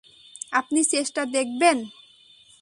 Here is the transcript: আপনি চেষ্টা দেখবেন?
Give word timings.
আপনি 0.51 0.79
চেষ্টা 0.85 1.21
দেখবেন? 1.33 1.77